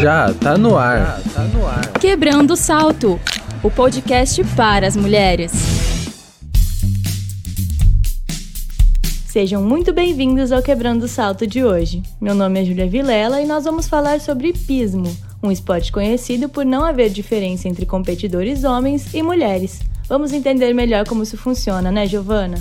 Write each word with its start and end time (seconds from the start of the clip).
Já 0.00 0.32
tá 0.34 0.58
no 0.58 0.76
ar. 0.76 1.20
Quebrando 2.00 2.52
o 2.52 2.56
Salto, 2.56 3.20
o 3.62 3.70
podcast 3.70 4.42
para 4.56 4.86
as 4.86 4.96
mulheres. 4.96 5.52
Sejam 9.26 9.62
muito 9.62 9.92
bem-vindos 9.92 10.52
ao 10.52 10.62
Quebrando 10.62 11.04
o 11.04 11.08
Salto 11.08 11.46
de 11.46 11.64
hoje. 11.64 12.02
Meu 12.20 12.34
nome 12.34 12.60
é 12.60 12.64
Júlia 12.64 12.86
Vilela 12.86 13.40
e 13.40 13.46
nós 13.46 13.64
vamos 13.64 13.88
falar 13.88 14.20
sobre 14.20 14.48
hipismo, 14.48 15.14
um 15.42 15.50
esporte 15.50 15.90
conhecido 15.90 16.48
por 16.48 16.64
não 16.64 16.84
haver 16.84 17.10
diferença 17.10 17.68
entre 17.68 17.86
competidores 17.86 18.64
homens 18.64 19.12
e 19.14 19.22
mulheres. 19.22 19.80
Vamos 20.08 20.32
entender 20.32 20.72
melhor 20.72 21.06
como 21.06 21.22
isso 21.22 21.36
funciona, 21.36 21.90
né, 21.90 22.06
Giovana? 22.06 22.58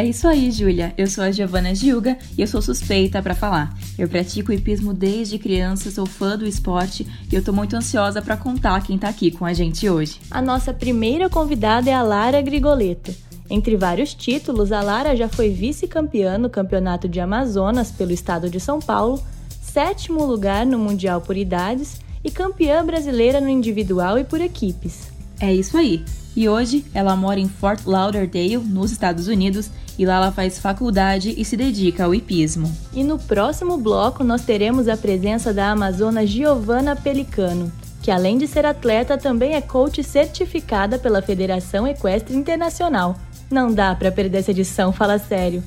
É 0.00 0.04
isso 0.06 0.26
aí, 0.26 0.50
Júlia. 0.50 0.94
Eu 0.96 1.06
sou 1.06 1.22
a 1.22 1.30
Giovana 1.30 1.74
Gilga 1.74 2.16
e 2.34 2.40
eu 2.40 2.46
sou 2.46 2.62
suspeita 2.62 3.20
para 3.20 3.34
falar. 3.34 3.76
Eu 3.98 4.08
pratico 4.08 4.50
hipismo 4.50 4.94
desde 4.94 5.38
criança, 5.38 5.90
sou 5.90 6.06
fã 6.06 6.38
do 6.38 6.46
esporte 6.46 7.06
e 7.30 7.34
eu 7.34 7.44
tô 7.44 7.52
muito 7.52 7.76
ansiosa 7.76 8.22
para 8.22 8.34
contar 8.34 8.82
quem 8.82 8.96
tá 8.96 9.10
aqui 9.10 9.30
com 9.30 9.44
a 9.44 9.52
gente 9.52 9.90
hoje. 9.90 10.18
A 10.30 10.40
nossa 10.40 10.72
primeira 10.72 11.28
convidada 11.28 11.90
é 11.90 11.92
a 11.92 12.02
Lara 12.02 12.40
Grigoleto. 12.40 13.14
Entre 13.50 13.76
vários 13.76 14.14
títulos, 14.14 14.72
a 14.72 14.80
Lara 14.80 15.14
já 15.14 15.28
foi 15.28 15.50
vice-campeã 15.50 16.38
no 16.38 16.48
Campeonato 16.48 17.06
de 17.06 17.20
Amazonas 17.20 17.90
pelo 17.90 18.12
estado 18.12 18.48
de 18.48 18.58
São 18.58 18.80
Paulo, 18.80 19.22
sétimo 19.60 20.24
lugar 20.24 20.64
no 20.64 20.78
Mundial 20.78 21.20
por 21.20 21.36
idades 21.36 22.00
e 22.24 22.30
campeã 22.30 22.82
brasileira 22.86 23.38
no 23.38 23.50
individual 23.50 24.18
e 24.18 24.24
por 24.24 24.40
equipes. 24.40 25.12
É 25.38 25.52
isso 25.52 25.76
aí. 25.76 26.02
E 26.36 26.48
hoje 26.48 26.84
ela 26.94 27.16
mora 27.16 27.40
em 27.40 27.48
Fort 27.48 27.84
Lauderdale, 27.86 28.58
nos 28.58 28.92
Estados 28.92 29.26
Unidos, 29.26 29.70
e 30.00 30.06
lá 30.06 30.16
ela 30.16 30.32
faz 30.32 30.58
faculdade 30.58 31.34
e 31.36 31.44
se 31.44 31.58
dedica 31.58 32.06
ao 32.06 32.14
hipismo. 32.14 32.74
E 32.90 33.04
no 33.04 33.18
próximo 33.18 33.76
bloco 33.76 34.24
nós 34.24 34.42
teremos 34.42 34.88
a 34.88 34.96
presença 34.96 35.52
da 35.52 35.70
amazona 35.70 36.26
Giovanna 36.26 36.96
Pelicano, 36.96 37.70
que 38.00 38.10
além 38.10 38.38
de 38.38 38.46
ser 38.46 38.64
atleta 38.64 39.18
também 39.18 39.52
é 39.52 39.60
coach 39.60 40.02
certificada 40.02 40.98
pela 40.98 41.20
Federação 41.20 41.86
Equestre 41.86 42.34
Internacional. 42.34 43.14
Não 43.50 43.70
dá 43.70 43.94
para 43.94 44.10
perder 44.10 44.38
essa 44.38 44.52
edição, 44.52 44.90
fala 44.90 45.18
sério. 45.18 45.62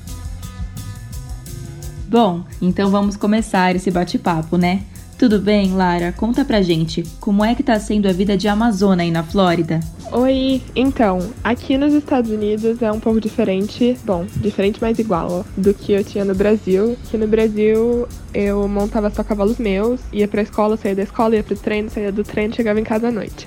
Bom, 2.08 2.42
então 2.60 2.90
vamos 2.90 3.16
começar 3.16 3.76
esse 3.76 3.88
bate-papo, 3.88 4.56
né? 4.56 4.82
Tudo 5.18 5.38
bem, 5.38 5.72
Lara? 5.72 6.12
Conta 6.12 6.44
pra 6.44 6.60
gente, 6.60 7.04
como 7.20 7.44
é 7.44 7.54
que 7.54 7.62
tá 7.62 7.78
sendo 7.78 8.08
a 8.08 8.12
vida 8.12 8.36
de 8.36 8.48
Amazona 8.48 9.02
aí 9.04 9.10
na 9.10 9.22
Flórida? 9.22 9.78
Oi, 10.12 10.60
então, 10.74 11.30
aqui 11.42 11.78
nos 11.78 11.94
Estados 11.94 12.30
Unidos 12.30 12.82
é 12.82 12.90
um 12.90 13.00
pouco 13.00 13.20
diferente, 13.20 13.96
bom, 14.04 14.26
diferente 14.36 14.78
mas 14.80 14.98
igual, 14.98 15.46
do 15.56 15.72
que 15.72 15.92
eu 15.92 16.04
tinha 16.04 16.24
no 16.24 16.34
Brasil. 16.34 16.96
Que 17.10 17.16
no 17.16 17.28
Brasil 17.28 18.08
eu 18.32 18.66
montava 18.68 19.08
só 19.08 19.22
cavalos 19.22 19.58
meus, 19.58 20.00
ia 20.12 20.26
pra 20.26 20.42
escola, 20.42 20.76
saía 20.76 20.96
da 20.96 21.02
escola, 21.04 21.36
ia 21.36 21.44
pro 21.44 21.56
treino, 21.56 21.88
saía 21.90 22.10
do 22.10 22.24
treino, 22.24 22.54
chegava 22.54 22.80
em 22.80 22.84
casa 22.84 23.08
à 23.08 23.10
noite 23.12 23.46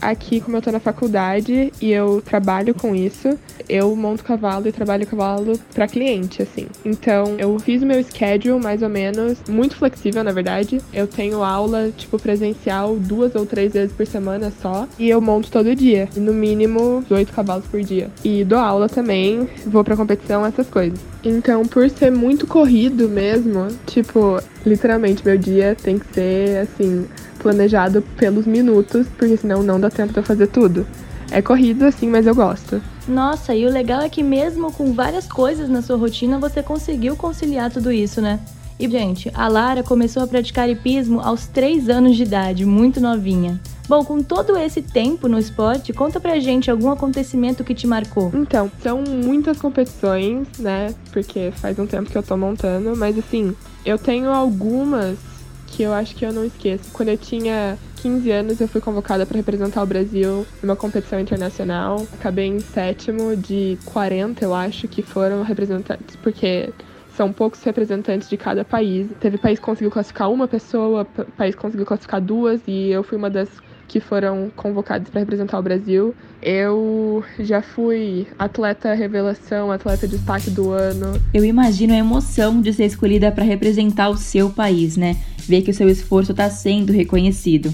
aqui, 0.00 0.40
como 0.40 0.56
eu 0.56 0.62
tô 0.62 0.70
na 0.70 0.80
faculdade 0.80 1.72
e 1.80 1.92
eu 1.92 2.22
trabalho 2.22 2.74
com 2.74 2.94
isso, 2.94 3.38
eu 3.68 3.94
monto 3.96 4.24
cavalo 4.24 4.68
e 4.68 4.72
trabalho 4.72 5.06
cavalo 5.06 5.58
para 5.74 5.86
cliente, 5.86 6.42
assim. 6.42 6.66
Então, 6.84 7.36
eu 7.38 7.58
fiz 7.58 7.82
o 7.82 7.86
meu 7.86 8.02
schedule 8.02 8.60
mais 8.62 8.82
ou 8.82 8.88
menos, 8.88 9.38
muito 9.48 9.76
flexível, 9.76 10.22
na 10.22 10.32
verdade. 10.32 10.80
Eu 10.92 11.06
tenho 11.06 11.42
aula, 11.42 11.90
tipo, 11.96 12.18
presencial 12.18 12.96
duas 12.96 13.34
ou 13.34 13.44
três 13.46 13.72
vezes 13.72 13.92
por 13.92 14.06
semana 14.06 14.52
só. 14.62 14.86
E 14.98 15.08
eu 15.08 15.20
monto 15.20 15.50
todo 15.50 15.74
dia. 15.74 16.08
No 16.16 16.32
mínimo, 16.32 17.04
oito 17.10 17.32
cavalos 17.32 17.66
por 17.66 17.82
dia. 17.82 18.10
E 18.24 18.44
dou 18.44 18.58
aula 18.58 18.88
também, 18.88 19.48
vou 19.66 19.82
pra 19.82 19.96
competição, 19.96 20.44
essas 20.44 20.68
coisas. 20.68 20.98
Então, 21.24 21.66
por 21.66 21.90
ser 21.90 22.12
muito 22.12 22.46
corrido 22.46 23.08
mesmo, 23.08 23.66
tipo, 23.86 24.40
literalmente, 24.64 25.24
meu 25.24 25.36
dia 25.36 25.76
tem 25.80 25.98
que 25.98 26.14
ser, 26.14 26.58
assim, 26.58 27.06
planejado 27.46 28.02
pelos 28.16 28.44
minutos, 28.44 29.06
porque 29.16 29.36
senão 29.36 29.62
não 29.62 29.78
dá 29.78 29.88
tempo 29.88 30.12
de 30.12 30.18
eu 30.18 30.24
fazer 30.24 30.48
tudo. 30.48 30.84
É 31.30 31.40
corrido 31.40 31.84
assim, 31.84 32.08
mas 32.08 32.26
eu 32.26 32.34
gosto. 32.34 32.82
Nossa, 33.06 33.54
e 33.54 33.64
o 33.64 33.70
legal 33.70 34.00
é 34.00 34.08
que 34.08 34.20
mesmo 34.20 34.72
com 34.72 34.92
várias 34.92 35.28
coisas 35.28 35.68
na 35.68 35.80
sua 35.80 35.96
rotina, 35.96 36.40
você 36.40 36.60
conseguiu 36.60 37.14
conciliar 37.14 37.70
tudo 37.70 37.92
isso, 37.92 38.20
né? 38.20 38.40
E, 38.80 38.90
gente, 38.90 39.30
a 39.32 39.46
Lara 39.46 39.84
começou 39.84 40.24
a 40.24 40.26
praticar 40.26 40.68
hipismo 40.68 41.20
aos 41.20 41.46
3 41.46 41.88
anos 41.88 42.16
de 42.16 42.24
idade, 42.24 42.66
muito 42.66 43.00
novinha. 43.00 43.60
Bom, 43.88 44.04
com 44.04 44.20
todo 44.20 44.56
esse 44.58 44.82
tempo 44.82 45.28
no 45.28 45.38
esporte, 45.38 45.92
conta 45.92 46.18
pra 46.18 46.40
gente 46.40 46.68
algum 46.68 46.90
acontecimento 46.90 47.62
que 47.62 47.76
te 47.76 47.86
marcou. 47.86 48.32
Então, 48.34 48.68
são 48.82 49.04
muitas 49.06 49.60
competições, 49.60 50.48
né? 50.58 50.92
Porque 51.12 51.52
faz 51.52 51.78
um 51.78 51.86
tempo 51.86 52.10
que 52.10 52.18
eu 52.18 52.24
tô 52.24 52.36
montando, 52.36 52.96
mas 52.96 53.16
assim, 53.16 53.54
eu 53.84 53.96
tenho 53.96 54.30
algumas 54.30 55.16
que 55.66 55.82
eu 55.82 55.92
acho 55.92 56.14
que 56.14 56.24
eu 56.24 56.32
não 56.32 56.44
esqueço. 56.44 56.90
Quando 56.92 57.08
eu 57.08 57.18
tinha 57.18 57.78
15 57.96 58.30
anos, 58.30 58.60
eu 58.60 58.68
fui 58.68 58.80
convocada 58.80 59.26
para 59.26 59.36
representar 59.36 59.82
o 59.82 59.86
Brasil 59.86 60.46
numa 60.62 60.76
competição 60.76 61.18
internacional. 61.18 62.06
Acabei 62.14 62.46
em 62.46 62.60
sétimo 62.60 63.36
de 63.36 63.78
40, 63.84 64.44
eu 64.44 64.54
acho, 64.54 64.86
que 64.88 65.02
foram 65.02 65.42
representantes, 65.42 66.16
porque 66.16 66.72
são 67.16 67.32
poucos 67.32 67.62
representantes 67.62 68.28
de 68.28 68.36
cada 68.36 68.64
país. 68.64 69.08
Teve 69.18 69.38
país 69.38 69.58
que 69.58 69.64
conseguiu 69.64 69.90
classificar 69.90 70.30
uma 70.30 70.46
pessoa, 70.46 71.04
país 71.36 71.54
que 71.54 71.60
conseguiu 71.60 71.86
classificar 71.86 72.20
duas, 72.20 72.60
e 72.66 72.90
eu 72.90 73.02
fui 73.02 73.16
uma 73.16 73.30
das 73.30 73.48
que 73.88 74.00
foram 74.00 74.50
convocados 74.54 75.08
para 75.10 75.20
representar 75.20 75.58
o 75.58 75.62
Brasil. 75.62 76.14
Eu 76.42 77.24
já 77.38 77.62
fui 77.62 78.26
atleta 78.38 78.94
revelação, 78.94 79.70
atleta 79.70 80.06
destaque 80.06 80.50
do 80.50 80.70
ano. 80.70 81.20
Eu 81.32 81.44
imagino 81.44 81.92
a 81.92 81.96
emoção 81.96 82.60
de 82.60 82.72
ser 82.72 82.84
escolhida 82.84 83.32
para 83.32 83.44
representar 83.44 84.08
o 84.08 84.16
seu 84.16 84.50
país, 84.50 84.96
né? 84.96 85.16
Ver 85.38 85.62
que 85.62 85.70
o 85.70 85.74
seu 85.74 85.88
esforço 85.88 86.32
está 86.32 86.50
sendo 86.50 86.92
reconhecido. 86.92 87.72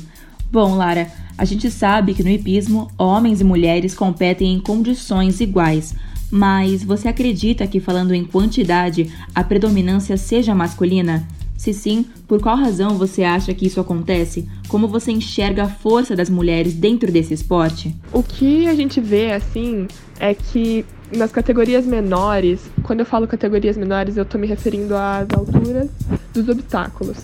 Bom, 0.51 0.75
Lara, 0.75 1.09
a 1.37 1.45
gente 1.45 1.71
sabe 1.71 2.15
que 2.15 2.23
no 2.23 2.29
hipismo 2.29 2.91
homens 2.99 3.41
e 3.41 3.45
mulheres 3.45 3.95
competem 3.95 4.53
em 4.53 4.61
condições 4.61 5.41
iguais. 5.41 5.95
Mas 6.31 6.83
você 6.83 7.09
acredita 7.09 7.67
que, 7.67 7.79
falando 7.79 8.15
em 8.15 8.25
quantidade, 8.25 9.13
a 9.35 9.45
predominância 9.45 10.17
seja 10.17 10.55
masculina? 10.55 11.27
Se 11.57 11.73
sim, 11.73 12.07
por 12.27 12.41
qual 12.41 12.57
razão 12.57 12.99
você 12.99 13.23
acha 13.23 13.55
que 13.55 13.67
isso 13.67 13.81
acontece? 13.81 14.49
Como 14.69 14.89
você 14.89 15.13
enxerga 15.13 15.65
a 15.65 15.69
força 15.69 16.17
das 16.17 16.29
mulheres 16.29 16.75
dentro 16.75 17.13
desse 17.13 17.35
esporte? 17.35 17.95
O 18.13 18.23
que 18.23 18.67
a 18.67 18.75
gente 18.75 19.01
vê, 19.01 19.33
assim, 19.33 19.87
é 20.19 20.35
que 20.35 20.85
nas 21.17 21.31
categorias 21.31 21.87
menores, 21.87 22.61
quando 22.83 23.01
eu 23.01 23.07
falo 23.07 23.29
categorias 23.29 23.77
menores, 23.77 24.17
eu 24.17 24.25
tô 24.25 24.39
me 24.39 24.47
referindo 24.47 24.97
às 24.97 25.29
alturas 25.37 25.89
dos 26.33 26.49
obstáculos. 26.49 27.19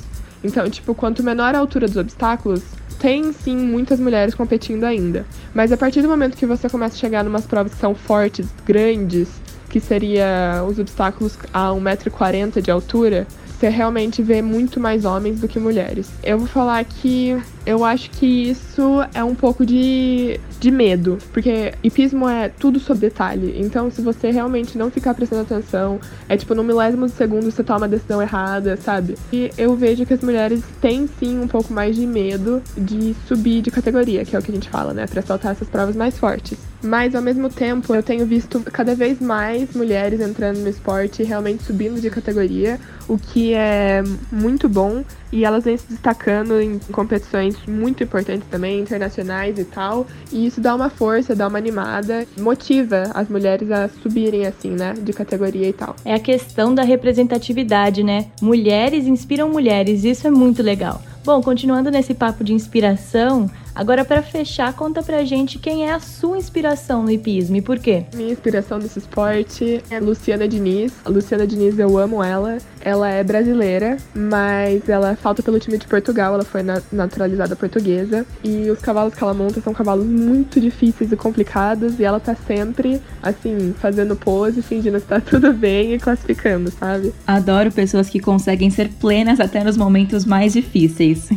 Então, 0.44 0.68
tipo, 0.70 0.94
quanto 0.94 1.22
menor 1.22 1.54
a 1.54 1.58
altura 1.58 1.86
dos 1.86 1.96
obstáculos, 1.96 2.62
tem 2.98 3.32
sim 3.32 3.56
muitas 3.56 3.98
mulheres 3.98 4.34
competindo 4.34 4.84
ainda. 4.84 5.24
Mas 5.54 5.72
a 5.72 5.76
partir 5.76 6.02
do 6.02 6.08
momento 6.08 6.36
que 6.36 6.46
você 6.46 6.68
começa 6.68 6.94
a 6.94 6.98
chegar 6.98 7.24
em 7.24 7.28
umas 7.28 7.46
provas 7.46 7.72
que 7.72 7.80
são 7.80 7.94
fortes, 7.94 8.46
grandes, 8.64 9.28
que 9.68 9.80
seria 9.80 10.64
os 10.68 10.78
obstáculos 10.78 11.38
a 11.52 11.70
1,40m 11.70 12.60
de 12.60 12.70
altura, 12.70 13.26
você 13.58 13.68
realmente 13.68 14.22
vê 14.22 14.40
muito 14.40 14.78
mais 14.78 15.04
homens 15.04 15.40
do 15.40 15.48
que 15.48 15.58
mulheres. 15.58 16.10
Eu 16.22 16.38
vou 16.38 16.46
falar 16.46 16.84
que 16.84 17.36
eu 17.66 17.84
acho 17.84 18.08
que 18.10 18.26
isso 18.26 19.00
é 19.12 19.22
um 19.24 19.34
pouco 19.34 19.66
de, 19.66 20.38
de 20.60 20.70
medo, 20.70 21.18
porque 21.32 21.74
hipismo 21.82 22.28
é 22.28 22.48
tudo 22.48 22.78
sobre 22.78 23.08
detalhe. 23.08 23.54
Então, 23.58 23.90
se 23.90 24.00
você 24.00 24.30
realmente 24.30 24.78
não 24.78 24.90
ficar 24.90 25.12
prestando 25.12 25.42
atenção, 25.42 26.00
é 26.28 26.36
tipo 26.36 26.54
no 26.54 26.62
milésimo 26.62 27.06
de 27.06 27.12
segundo 27.12 27.50
você 27.50 27.64
toma 27.64 27.86
a 27.86 27.88
decisão 27.88 28.22
errada, 28.22 28.76
sabe? 28.76 29.16
E 29.32 29.50
eu 29.58 29.74
vejo 29.74 30.06
que 30.06 30.14
as 30.14 30.20
mulheres 30.20 30.62
têm 30.80 31.08
sim 31.18 31.40
um 31.40 31.48
pouco 31.48 31.72
mais 31.72 31.96
de 31.96 32.06
medo 32.06 32.62
de 32.76 33.14
subir 33.26 33.60
de 33.60 33.70
categoria, 33.70 34.24
que 34.24 34.36
é 34.36 34.38
o 34.38 34.42
que 34.42 34.52
a 34.52 34.54
gente 34.54 34.70
fala, 34.70 34.94
né? 34.94 35.06
Pra 35.06 35.20
saltar 35.20 35.52
essas 35.52 35.68
provas 35.68 35.96
mais 35.96 36.16
fortes. 36.16 36.67
Mas 36.82 37.14
ao 37.14 37.22
mesmo 37.22 37.48
tempo, 37.48 37.94
eu 37.94 38.02
tenho 38.02 38.24
visto 38.24 38.60
cada 38.72 38.94
vez 38.94 39.20
mais 39.20 39.74
mulheres 39.74 40.20
entrando 40.20 40.58
no 40.58 40.68
esporte 40.68 41.22
e 41.22 41.24
realmente 41.24 41.64
subindo 41.64 42.00
de 42.00 42.08
categoria, 42.08 42.78
o 43.08 43.18
que 43.18 43.54
é 43.54 44.02
muito 44.30 44.68
bom 44.68 45.02
e 45.32 45.44
elas 45.44 45.64
vêm 45.64 45.76
se 45.76 45.86
destacando 45.88 46.60
em 46.60 46.78
competições 46.92 47.56
muito 47.66 48.02
importantes 48.02 48.46
também, 48.48 48.80
internacionais 48.80 49.58
e 49.58 49.64
tal. 49.64 50.06
E 50.32 50.46
isso 50.46 50.60
dá 50.60 50.74
uma 50.74 50.88
força, 50.88 51.34
dá 51.34 51.48
uma 51.48 51.58
animada, 51.58 52.26
motiva 52.38 53.10
as 53.14 53.28
mulheres 53.28 53.70
a 53.70 53.88
subirem 53.88 54.46
assim, 54.46 54.70
né, 54.70 54.94
de 54.94 55.12
categoria 55.12 55.68
e 55.68 55.72
tal. 55.72 55.96
É 56.04 56.14
a 56.14 56.18
questão 56.18 56.74
da 56.74 56.82
representatividade, 56.82 58.02
né? 58.02 58.26
Mulheres 58.40 59.06
inspiram 59.06 59.48
mulheres, 59.50 60.04
isso 60.04 60.26
é 60.26 60.30
muito 60.30 60.62
legal. 60.62 61.02
Bom, 61.24 61.42
continuando 61.42 61.90
nesse 61.90 62.14
papo 62.14 62.42
de 62.42 62.54
inspiração, 62.54 63.50
Agora, 63.78 64.04
para 64.04 64.20
fechar, 64.24 64.72
conta 64.72 65.04
pra 65.04 65.24
gente 65.24 65.56
quem 65.56 65.88
é 65.88 65.92
a 65.92 66.00
sua 66.00 66.36
inspiração 66.36 67.00
no 67.04 67.12
hipismo 67.12 67.54
e 67.54 67.62
por 67.62 67.78
quê? 67.78 68.06
Minha 68.12 68.32
inspiração 68.32 68.76
nesse 68.76 68.98
esporte 68.98 69.80
é 69.88 70.00
Luciana 70.00 70.48
Diniz. 70.48 70.94
A 71.04 71.08
Luciana 71.08 71.46
Diniz, 71.46 71.78
eu 71.78 71.96
amo 71.96 72.20
ela. 72.20 72.58
Ela 72.80 73.08
é 73.08 73.22
brasileira, 73.22 73.96
mas 74.12 74.88
ela 74.88 75.14
falta 75.14 75.44
pelo 75.44 75.60
time 75.60 75.78
de 75.78 75.86
Portugal, 75.86 76.34
ela 76.34 76.44
foi 76.44 76.62
naturalizada 76.90 77.54
portuguesa. 77.54 78.26
E 78.42 78.68
os 78.68 78.80
cavalos 78.80 79.14
que 79.14 79.22
ela 79.22 79.32
monta 79.32 79.60
são 79.60 79.72
cavalos 79.72 80.06
muito 80.06 80.60
difíceis 80.60 81.12
e 81.12 81.16
complicados, 81.16 82.00
e 82.00 82.04
ela 82.04 82.18
tá 82.18 82.34
sempre, 82.34 83.00
assim, 83.22 83.72
fazendo 83.78 84.16
pose, 84.16 84.60
fingindo 84.60 85.00
que 85.00 85.06
tá 85.06 85.20
tudo 85.22 85.52
bem 85.52 85.94
e 85.94 86.00
classificando, 86.00 86.68
sabe? 86.72 87.14
Adoro 87.24 87.70
pessoas 87.70 88.10
que 88.10 88.18
conseguem 88.18 88.70
ser 88.70 88.88
plenas 88.88 89.38
até 89.38 89.62
nos 89.62 89.76
momentos 89.76 90.24
mais 90.24 90.54
difíceis. 90.54 91.28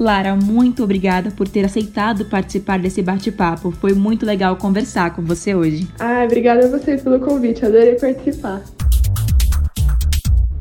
Lara, 0.00 0.34
muito 0.34 0.82
obrigada 0.82 1.30
por 1.30 1.46
ter 1.46 1.62
aceitado 1.62 2.24
participar 2.24 2.78
desse 2.78 3.02
bate-papo. 3.02 3.70
Foi 3.70 3.92
muito 3.92 4.24
legal 4.24 4.56
conversar 4.56 5.14
com 5.14 5.20
você 5.20 5.54
hoje. 5.54 5.86
Ah, 5.98 6.22
obrigada 6.24 6.64
a 6.64 6.70
vocês 6.70 7.02
pelo 7.02 7.20
convite, 7.20 7.66
adorei 7.66 7.96
participar. 7.96 8.62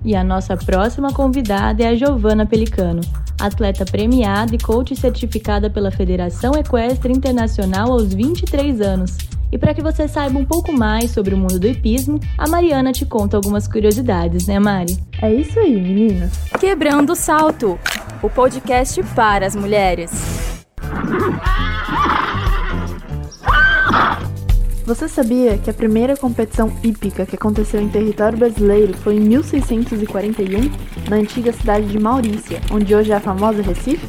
E 0.04 0.14
a 0.14 0.26
nossa 0.26 0.58
próxima 0.58 1.14
convidada 1.14 1.82
é 1.82 1.88
a 1.88 1.96
Giovana 1.96 2.46
Pelicano, 2.46 3.00
atleta 3.40 3.86
premiada 3.86 4.54
e 4.54 4.58
coach 4.58 4.94
certificada 4.94 5.70
pela 5.70 5.90
Federação 5.90 6.52
Equestre 6.56 7.14
Internacional 7.14 7.94
aos 7.94 8.14
23 8.14 8.82
anos. 8.82 9.18
E 9.52 9.58
para 9.58 9.74
que 9.74 9.82
você 9.82 10.06
saiba 10.06 10.38
um 10.38 10.46
pouco 10.46 10.74
mais 10.74 11.12
sobre 11.12 11.34
o 11.34 11.38
mundo 11.38 11.58
do 11.58 11.68
hipismo, 11.68 12.20
a 12.38 12.48
Mariana 12.48 12.92
te 12.92 13.06
conta 13.06 13.38
algumas 13.38 13.68
curiosidades, 13.70 14.48
né, 14.48 14.60
Mari? 14.60 14.98
É 15.22 15.34
isso 15.34 15.58
aí, 15.60 15.82
meninas. 15.82 16.32
Quebrando 16.60 17.14
o 17.14 17.16
Salto 17.16 17.80
o 18.22 18.30
podcast 18.30 19.02
para 19.16 19.46
as 19.46 19.56
mulheres. 19.56 20.12
Você 24.86 25.08
sabia 25.08 25.58
que 25.58 25.70
a 25.70 25.74
primeira 25.74 26.18
competição 26.18 26.76
hípica 26.84 27.26
que 27.26 27.36
aconteceu 27.36 27.80
em 27.80 27.88
território 27.88 28.38
brasileiro 28.38 28.98
foi 28.98 29.16
em 29.18 29.20
1641, 29.22 30.72
na 31.08 31.18
antiga 31.18 31.54
cidade 31.54 31.86
de 31.88 32.00
Maurícia, 32.00 32.60
onde 32.72 32.96
hoje 32.96 33.12
é 33.12 33.16
a 33.16 33.20
famosa 33.20 33.62
Recife? 33.62 34.08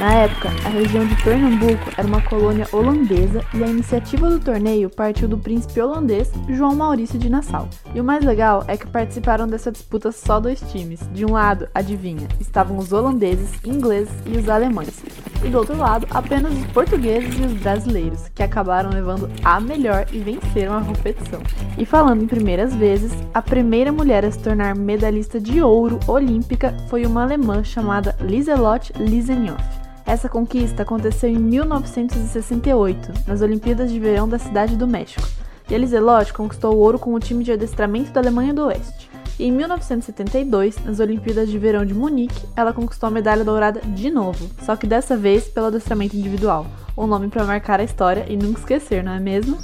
Na 0.00 0.14
época, 0.14 0.48
a 0.64 0.70
região 0.70 1.06
de 1.06 1.14
Pernambuco 1.22 1.90
era 1.94 2.08
uma 2.08 2.22
colônia 2.22 2.66
holandesa 2.72 3.44
e 3.52 3.62
a 3.62 3.66
iniciativa 3.66 4.30
do 4.30 4.40
torneio 4.40 4.88
partiu 4.88 5.28
do 5.28 5.36
príncipe 5.36 5.78
holandês 5.78 6.32
João 6.48 6.74
Maurício 6.74 7.18
de 7.18 7.28
Nassau. 7.28 7.68
E 7.94 8.00
o 8.00 8.04
mais 8.04 8.24
legal 8.24 8.64
é 8.66 8.78
que 8.78 8.86
participaram 8.86 9.46
dessa 9.46 9.70
disputa 9.70 10.10
só 10.10 10.40
dois 10.40 10.58
times. 10.72 11.00
De 11.12 11.26
um 11.26 11.32
lado, 11.32 11.68
adivinha, 11.74 12.26
estavam 12.40 12.78
os 12.78 12.94
holandeses, 12.94 13.50
ingleses 13.62 14.10
e 14.24 14.38
os 14.38 14.48
alemães. 14.48 15.04
E 15.44 15.50
do 15.50 15.58
outro 15.58 15.76
lado, 15.76 16.06
apenas 16.10 16.54
os 16.54 16.66
portugueses 16.68 17.38
e 17.38 17.42
os 17.42 17.52
brasileiros, 17.52 18.26
que 18.34 18.42
acabaram 18.42 18.88
levando 18.88 19.28
a 19.44 19.60
melhor 19.60 20.06
e 20.10 20.18
venceram 20.18 20.78
a 20.78 20.82
competição. 20.82 21.42
E 21.76 21.84
falando 21.84 22.22
em 22.22 22.26
primeiras 22.26 22.74
vezes, 22.74 23.12
a 23.34 23.42
primeira 23.42 23.92
mulher 23.92 24.24
a 24.24 24.32
se 24.32 24.38
tornar 24.38 24.74
medalhista 24.74 25.38
de 25.38 25.60
ouro 25.60 26.00
olímpica 26.06 26.74
foi 26.88 27.04
uma 27.04 27.22
alemã 27.22 27.62
chamada 27.62 28.16
Liselotte 28.22 28.94
Lisenhoff. 28.94 29.89
Essa 30.10 30.28
conquista 30.28 30.82
aconteceu 30.82 31.30
em 31.30 31.38
1968, 31.38 33.12
nas 33.28 33.42
Olimpíadas 33.42 33.92
de 33.92 34.00
Verão 34.00 34.28
da 34.28 34.40
Cidade 34.40 34.74
do 34.74 34.84
México, 34.84 35.22
e 35.70 35.72
Eliselotte 35.72 36.32
conquistou 36.32 36.74
o 36.74 36.78
ouro 36.78 36.98
com 36.98 37.14
o 37.14 37.20
time 37.20 37.44
de 37.44 37.52
adestramento 37.52 38.10
da 38.10 38.20
Alemanha 38.20 38.52
do 38.52 38.64
Oeste. 38.64 39.08
E 39.38 39.44
em 39.44 39.52
1972, 39.52 40.84
nas 40.84 40.98
Olimpíadas 40.98 41.48
de 41.48 41.56
Verão 41.60 41.84
de 41.86 41.94
Munique, 41.94 42.44
ela 42.56 42.72
conquistou 42.72 43.06
a 43.06 43.10
medalha 43.12 43.44
dourada 43.44 43.80
de 43.82 44.10
novo, 44.10 44.50
só 44.64 44.74
que 44.74 44.84
dessa 44.84 45.16
vez 45.16 45.44
pelo 45.44 45.66
adestramento 45.66 46.16
individual. 46.16 46.66
Um 46.98 47.06
nome 47.06 47.28
para 47.28 47.44
marcar 47.44 47.78
a 47.78 47.84
história 47.84 48.26
e 48.28 48.36
nunca 48.36 48.58
esquecer, 48.58 49.04
não 49.04 49.12
é 49.12 49.20
mesmo? 49.20 49.58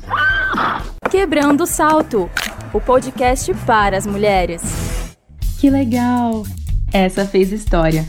Quebrando 1.10 1.64
o 1.64 1.66
Salto 1.66 2.30
o 2.72 2.80
podcast 2.80 3.52
para 3.66 3.96
as 3.96 4.06
mulheres. 4.06 4.62
Que 5.58 5.68
legal! 5.68 6.44
Essa 6.92 7.26
fez 7.26 7.50
história. 7.50 8.06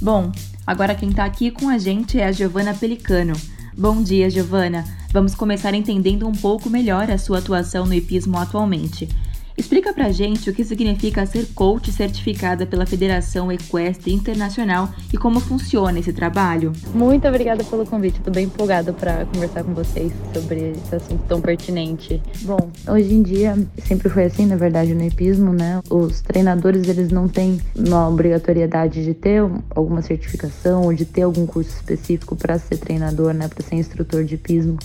Bom, 0.00 0.32
Agora 0.68 0.94
quem 0.94 1.08
está 1.08 1.24
aqui 1.24 1.50
com 1.50 1.70
a 1.70 1.78
gente 1.78 2.20
é 2.20 2.26
a 2.26 2.30
Giovana 2.30 2.74
Pelicano. 2.74 3.32
Bom 3.74 4.02
dia, 4.02 4.28
Giovana. 4.28 4.84
Vamos 5.10 5.34
começar 5.34 5.72
entendendo 5.72 6.28
um 6.28 6.32
pouco 6.32 6.68
melhor 6.68 7.10
a 7.10 7.16
sua 7.16 7.38
atuação 7.38 7.86
no 7.86 7.94
hipismo 7.94 8.36
atualmente. 8.36 9.08
Explica 9.58 9.92
pra 9.92 10.12
gente 10.12 10.48
o 10.48 10.54
que 10.54 10.64
significa 10.64 11.26
ser 11.26 11.46
coach 11.52 11.90
certificada 11.90 12.64
pela 12.64 12.86
Federação 12.86 13.50
Equestre 13.50 14.12
Internacional 14.12 14.88
e 15.12 15.18
como 15.18 15.40
funciona 15.40 15.98
esse 15.98 16.12
trabalho. 16.12 16.72
Muito 16.94 17.26
obrigada 17.26 17.64
pelo 17.64 17.84
convite, 17.84 18.18
estou 18.18 18.32
bem 18.32 18.44
empolgada 18.44 18.92
para 18.92 19.26
conversar 19.26 19.64
com 19.64 19.74
vocês 19.74 20.12
sobre 20.32 20.70
esse 20.70 20.94
assunto 20.94 21.24
tão 21.26 21.40
pertinente. 21.40 22.22
Bom, 22.42 22.70
hoje 22.86 23.12
em 23.12 23.20
dia 23.20 23.58
sempre 23.84 24.08
foi 24.08 24.26
assim, 24.26 24.46
na 24.46 24.54
verdade, 24.54 24.94
no 24.94 25.02
hipismo, 25.02 25.52
né? 25.52 25.80
Os 25.90 26.20
treinadores 26.20 26.86
eles 26.88 27.10
não 27.10 27.26
têm 27.26 27.60
uma 27.74 28.08
obrigatoriedade 28.08 29.04
de 29.04 29.12
ter 29.12 29.42
alguma 29.70 30.02
certificação 30.02 30.84
ou 30.84 30.94
de 30.94 31.04
ter 31.04 31.22
algum 31.22 31.46
curso 31.46 31.70
específico 31.70 32.36
para 32.36 32.60
ser 32.60 32.76
treinador, 32.76 33.34
né? 33.34 33.48
Para 33.48 33.66
ser 33.66 33.74
instrutor 33.74 34.22
de 34.22 34.36
hipismo. 34.36 34.78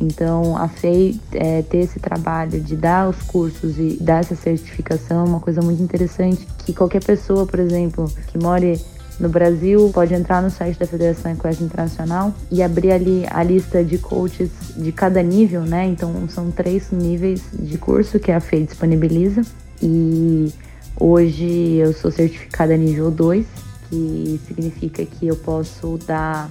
Então, 0.00 0.56
a 0.56 0.68
FEI 0.68 1.20
é, 1.32 1.62
ter 1.62 1.78
esse 1.78 1.98
trabalho 1.98 2.60
de 2.60 2.76
dar 2.76 3.08
os 3.08 3.20
cursos 3.22 3.78
e 3.78 3.98
dar 4.00 4.20
essa 4.20 4.36
certificação 4.36 5.26
é 5.26 5.28
uma 5.28 5.40
coisa 5.40 5.60
muito 5.60 5.82
interessante 5.82 6.46
que 6.58 6.72
qualquer 6.72 7.02
pessoa, 7.02 7.44
por 7.44 7.58
exemplo, 7.58 8.10
que 8.28 8.38
more 8.38 8.80
no 9.18 9.28
Brasil, 9.28 9.90
pode 9.92 10.14
entrar 10.14 10.40
no 10.40 10.48
site 10.48 10.78
da 10.78 10.86
Federação 10.86 11.32
Equestre 11.32 11.64
Internacional 11.64 12.32
e 12.52 12.62
abrir 12.62 12.92
ali 12.92 13.26
a 13.28 13.42
lista 13.42 13.82
de 13.82 13.98
coaches 13.98 14.50
de 14.76 14.92
cada 14.92 15.20
nível, 15.20 15.62
né? 15.62 15.86
Então, 15.86 16.28
são 16.28 16.52
três 16.52 16.92
níveis 16.92 17.42
de 17.52 17.76
curso 17.78 18.20
que 18.20 18.30
a 18.30 18.38
FEI 18.38 18.64
disponibiliza 18.64 19.42
e 19.82 20.52
hoje 20.98 21.76
eu 21.76 21.92
sou 21.92 22.12
certificada 22.12 22.76
nível 22.76 23.10
2, 23.10 23.44
que 23.90 24.40
significa 24.46 25.04
que 25.04 25.26
eu 25.26 25.34
posso 25.34 25.98
dar 26.06 26.48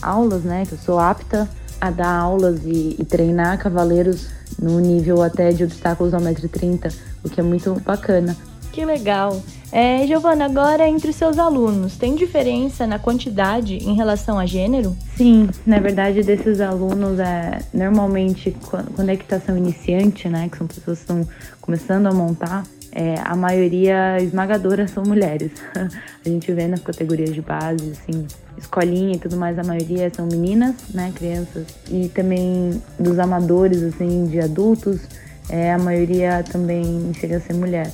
aulas, 0.00 0.44
né? 0.44 0.64
Que 0.64 0.72
eu 0.72 0.78
sou 0.78 0.98
apta 0.98 1.46
a 1.80 1.90
dar 1.90 2.12
aulas 2.12 2.60
e, 2.64 2.96
e 2.98 3.04
treinar 3.04 3.58
cavaleiros 3.58 4.28
no 4.60 4.80
nível 4.80 5.22
até 5.22 5.50
de 5.50 5.64
obstáculos 5.64 6.12
ao 6.12 6.20
metro 6.20 6.48
30, 6.48 6.88
o 7.24 7.28
que 7.28 7.40
é 7.40 7.42
muito 7.42 7.74
bacana. 7.84 8.36
Que 8.72 8.84
legal! 8.84 9.40
É, 9.70 10.06
Giovana, 10.06 10.46
agora 10.46 10.88
entre 10.88 11.10
os 11.10 11.16
seus 11.16 11.38
alunos, 11.38 11.96
tem 11.96 12.14
diferença 12.14 12.86
na 12.86 12.98
quantidade 12.98 13.76
em 13.76 13.94
relação 13.94 14.38
a 14.38 14.46
gênero? 14.46 14.96
Sim, 15.16 15.48
na 15.66 15.78
verdade, 15.78 16.22
desses 16.22 16.60
alunos, 16.60 17.18
é, 17.18 17.58
normalmente, 17.74 18.56
quando 18.94 19.08
é 19.08 19.14
equitação 19.14 19.56
iniciante, 19.56 20.28
né, 20.28 20.48
que 20.48 20.56
são 20.56 20.66
pessoas 20.66 20.98
que 20.98 21.04
estão 21.04 21.28
começando 21.60 22.06
a 22.06 22.12
montar, 22.12 22.64
é, 22.98 23.14
a 23.24 23.36
maioria 23.36 24.20
esmagadora 24.20 24.88
são 24.88 25.04
mulheres. 25.04 25.52
a 25.72 26.28
gente 26.28 26.52
vê 26.52 26.66
nas 26.66 26.80
categorias 26.80 27.32
de 27.32 27.40
base, 27.40 27.92
assim, 27.92 28.26
escolinha 28.58 29.14
e 29.14 29.18
tudo 29.20 29.36
mais, 29.36 29.56
a 29.56 29.62
maioria 29.62 30.10
são 30.12 30.26
meninas, 30.26 30.74
né, 30.92 31.12
crianças. 31.14 31.64
E 31.88 32.08
também 32.08 32.82
dos 32.98 33.20
amadores, 33.20 33.84
assim, 33.84 34.26
de 34.26 34.40
adultos, 34.40 35.02
é, 35.48 35.72
a 35.72 35.78
maioria 35.78 36.44
também 36.50 37.12
chega 37.14 37.36
a 37.36 37.40
ser 37.40 37.54
mulher. 37.54 37.88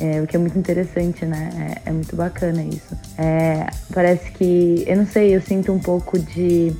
É, 0.00 0.20
o 0.22 0.26
que 0.28 0.36
é 0.36 0.38
muito 0.38 0.56
interessante, 0.56 1.26
né? 1.26 1.80
É, 1.84 1.88
é 1.88 1.92
muito 1.92 2.14
bacana 2.14 2.62
isso. 2.62 2.96
É, 3.18 3.66
parece 3.92 4.30
que, 4.30 4.84
eu 4.86 4.98
não 4.98 5.06
sei, 5.06 5.34
eu 5.34 5.40
sinto 5.40 5.72
um 5.72 5.80
pouco 5.80 6.16
de 6.16 6.72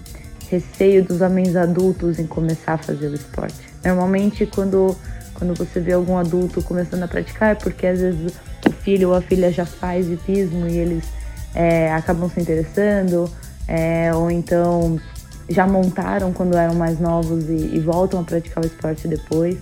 receio 0.48 1.04
dos 1.04 1.20
homens 1.20 1.56
adultos 1.56 2.20
em 2.20 2.26
começar 2.28 2.74
a 2.74 2.78
fazer 2.78 3.08
o 3.08 3.14
esporte. 3.16 3.56
Normalmente, 3.84 4.46
quando 4.46 4.96
quando 5.38 5.54
você 5.54 5.78
vê 5.78 5.92
algum 5.92 6.18
adulto 6.18 6.60
começando 6.62 7.04
a 7.04 7.08
praticar, 7.08 7.52
é 7.52 7.54
porque 7.54 7.86
às 7.86 8.00
vezes 8.00 8.32
o 8.66 8.72
filho 8.72 9.10
ou 9.10 9.14
a 9.14 9.22
filha 9.22 9.52
já 9.52 9.64
faz 9.64 10.10
hipismo 10.10 10.66
e 10.66 10.76
eles 10.76 11.04
é, 11.54 11.92
acabam 11.92 12.28
se 12.28 12.40
interessando, 12.40 13.30
é, 13.66 14.12
ou 14.12 14.30
então 14.30 15.00
já 15.48 15.66
montaram 15.66 16.32
quando 16.32 16.56
eram 16.56 16.74
mais 16.74 16.98
novos 16.98 17.48
e, 17.48 17.76
e 17.76 17.78
voltam 17.78 18.20
a 18.20 18.24
praticar 18.24 18.62
o 18.62 18.66
esporte 18.66 19.06
depois. 19.06 19.56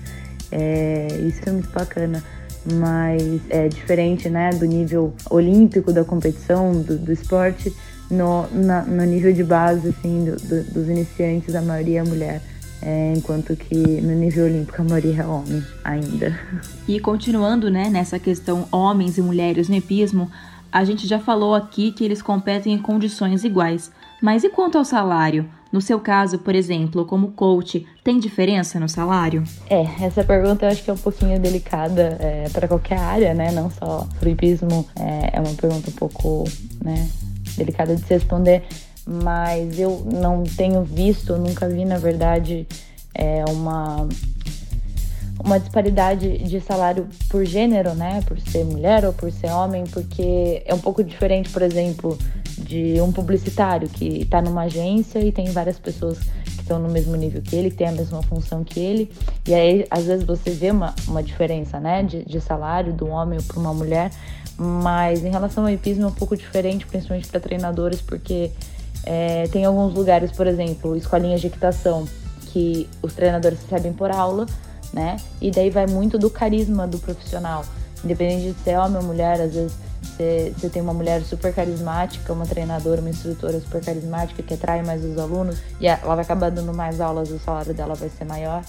É, 0.50 1.09
isso 1.21 1.40
é 1.47 1.52
muito 1.52 1.71
bacana, 1.71 2.25
mas 2.73 3.40
é 3.50 3.68
diferente 3.68 4.28
né, 4.30 4.50
do 4.50 4.64
nível 4.64 5.12
olímpico 5.30 5.92
da 5.92 6.04
competição, 6.04 6.73
do, 6.73 6.97
do 6.97 7.12
esporte, 7.12 7.73
no, 8.11 8.49
na, 8.52 8.83
no 8.83 9.04
nível 9.04 9.33
de 9.33 9.45
base 9.45 9.88
assim, 9.88 10.25
do, 10.25 10.37
do, 10.37 10.64
dos 10.73 10.88
iniciantes, 10.88 11.54
a 11.54 11.61
maioria 11.61 12.00
é 12.00 12.04
mulher 12.04 12.40
é, 12.83 13.12
enquanto 13.16 13.56
que 13.56 13.75
no 13.75 14.14
nível 14.14 14.47
olímpico 14.47 14.80
a 14.80 14.85
maioria 14.85 15.23
é 15.23 15.26
homem 15.26 15.62
ainda. 15.83 16.38
E 16.87 17.00
continuando 17.00 17.71
né, 17.71 17.88
nessa 17.90 18.18
questão 18.18 18.66
homens 18.71 19.18
e 19.18 19.23
mulheres 19.23 19.68
no 19.68 19.76
epismo, 19.76 20.30
a 20.71 20.85
gente 20.85 21.06
já 21.06 21.18
falou 21.18 21.54
aqui 21.54 21.92
que 21.92 22.04
eles 22.04 22.21
competem 22.21 22.73
em 22.75 22.78
condições 22.78 23.45
iguais. 23.45 23.90
Mas 24.21 24.45
e 24.45 24.49
quanto 24.49 24.78
ao 24.78 24.85
salário? 24.85 25.49
No 25.73 25.80
seu 25.80 25.99
caso, 26.00 26.38
por 26.38 26.54
exemplo, 26.54 27.04
como 27.04 27.33
coach, 27.33 27.85
tem 28.02 28.18
diferença 28.18 28.78
no 28.78 28.88
salário? 28.88 29.42
É, 29.68 29.85
essa 30.00 30.25
pergunta 30.25 30.64
eu 30.64 30.71
acho 30.71 30.83
que 30.83 30.90
é 30.90 30.92
um 30.92 30.99
pouquinho 30.99 31.38
delicada 31.40 32.16
é, 32.21 32.49
para 32.50 32.68
qualquer 32.68 32.99
área, 32.99 33.35
né? 33.35 33.50
Não 33.50 33.71
só 33.71 34.06
para 34.18 34.28
o 34.28 34.33
hipismo, 34.33 34.87
é, 34.99 35.30
é 35.33 35.40
uma 35.40 35.54
pergunta 35.54 35.90
um 35.90 35.92
pouco 35.92 36.45
né, 36.83 37.09
delicada 37.56 37.97
de 37.97 38.02
se 38.02 38.14
responder 38.14 38.64
mas 39.06 39.78
eu 39.78 40.04
não 40.12 40.42
tenho 40.42 40.82
visto, 40.82 41.36
nunca 41.36 41.68
vi, 41.68 41.84
na 41.84 41.96
verdade, 41.96 42.66
é, 43.14 43.44
uma, 43.48 44.08
uma 45.38 45.60
disparidade 45.60 46.38
de 46.38 46.60
salário 46.60 47.06
por 47.28 47.44
gênero, 47.44 47.94
né? 47.94 48.20
Por 48.26 48.40
ser 48.40 48.64
mulher 48.64 49.04
ou 49.04 49.12
por 49.12 49.30
ser 49.30 49.50
homem, 49.50 49.84
porque 49.84 50.62
é 50.66 50.75
um 50.75 50.78
pouco 50.78 51.04
diferente, 51.04 51.50
por 51.50 51.62
exemplo, 51.62 52.18
de 52.58 53.00
um 53.00 53.12
publicitário 53.12 53.88
que 53.88 54.22
está 54.22 54.42
numa 54.42 54.62
agência 54.62 55.20
e 55.20 55.30
tem 55.30 55.46
várias 55.52 55.78
pessoas 55.78 56.18
que 56.18 56.62
estão 56.62 56.80
no 56.80 56.88
mesmo 56.88 57.14
nível 57.14 57.40
que 57.42 57.54
ele, 57.54 57.70
que 57.70 57.76
tem 57.76 57.86
a 57.86 57.92
mesma 57.92 58.22
função 58.22 58.64
que 58.64 58.80
ele, 58.80 59.10
e 59.46 59.54
aí 59.54 59.86
às 59.88 60.04
vezes 60.04 60.25
você 60.25 60.50
vê 60.50 60.70
uma, 60.70 60.94
uma 61.06 61.22
diferença, 61.22 61.78
né, 61.78 62.02
de, 62.02 62.25
de 62.25 62.40
salário 62.40 62.92
do 62.92 63.06
homem 63.06 63.40
para 63.40 63.60
uma 63.60 63.72
mulher, 63.72 64.10
Mas 64.58 65.22
em 65.22 65.30
relação 65.30 65.64
ao 65.64 65.70
hipismo 65.70 66.04
é 66.04 66.06
um 66.06 66.12
pouco 66.12 66.34
diferente, 66.36 66.86
principalmente 66.86 67.28
para 67.28 67.38
treinadores, 67.38 68.00
porque 68.00 68.50
é, 69.06 69.46
tem 69.48 69.64
alguns 69.64 69.94
lugares, 69.94 70.32
por 70.32 70.48
exemplo, 70.48 70.96
escolinhas 70.96 71.40
de 71.40 71.46
equitação, 71.46 72.06
que 72.46 72.88
os 73.00 73.14
treinadores 73.14 73.60
recebem 73.62 73.92
por 73.92 74.10
aula, 74.10 74.46
né? 74.92 75.16
E 75.40 75.50
daí 75.50 75.70
vai 75.70 75.86
muito 75.86 76.18
do 76.18 76.28
carisma 76.28 76.86
do 76.86 76.98
profissional. 76.98 77.64
Independente 78.04 78.52
de 78.52 78.64
ser 78.64 78.78
homem 78.78 78.96
ou 78.96 79.02
mulher, 79.04 79.40
às 79.40 79.54
vezes 79.54 79.72
você, 80.02 80.70
tem 80.72 80.82
uma 80.82 80.94
mulher 80.94 81.22
super 81.22 81.54
carismática, 81.54 82.32
uma 82.32 82.46
treinadora, 82.46 83.00
uma 83.00 83.10
instrutora 83.10 83.60
super 83.60 83.84
carismática 83.84 84.42
que 84.42 84.54
atrai 84.54 84.82
mais 84.82 85.04
os 85.04 85.18
alunos 85.18 85.58
e 85.80 85.86
ela 85.86 86.14
vai 86.14 86.25
acabar 86.25 86.50
dando 86.50 86.72
mais 86.72 87.00
aulas, 87.00 87.30
o 87.30 87.38
salário 87.38 87.75
dela 87.75 87.94
vai 87.94 88.08
ser 88.08 88.25
maior. 88.25 88.62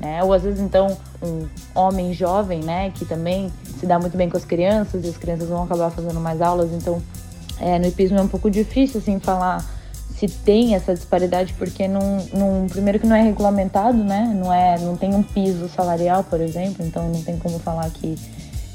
Né? 0.00 0.24
Ou 0.24 0.32
às 0.32 0.42
vezes 0.42 0.60
então 0.60 0.96
um 1.22 1.46
homem 1.74 2.12
jovem, 2.12 2.60
né, 2.60 2.90
que 2.90 3.04
também 3.04 3.52
se 3.78 3.86
dá 3.86 3.98
muito 3.98 4.16
bem 4.16 4.28
com 4.28 4.36
as 4.36 4.44
crianças 4.44 5.04
e 5.04 5.08
as 5.08 5.16
crianças 5.16 5.48
vão 5.48 5.62
acabar 5.62 5.90
fazendo 5.90 6.18
mais 6.18 6.40
aulas, 6.40 6.72
então 6.72 7.00
é, 7.60 7.78
no 7.78 7.86
hipismo 7.86 8.18
é 8.18 8.22
um 8.22 8.26
pouco 8.26 8.50
difícil 8.50 9.00
assim 9.00 9.20
falar 9.20 9.64
se 10.16 10.28
tem 10.28 10.74
essa 10.74 10.94
disparidade 10.94 11.54
porque 11.54 11.88
não, 11.88 12.18
não, 12.32 12.66
primeiro 12.68 12.98
que 12.98 13.06
não 13.06 13.16
é 13.16 13.22
regulamentado, 13.22 13.98
né, 13.98 14.32
não 14.36 14.52
é, 14.52 14.78
não 14.78 14.96
tem 14.96 15.14
um 15.14 15.22
piso 15.22 15.68
salarial, 15.68 16.22
por 16.24 16.40
exemplo, 16.40 16.84
então 16.84 17.08
não 17.08 17.22
tem 17.22 17.38
como 17.38 17.58
falar 17.58 17.90
que 17.90 18.16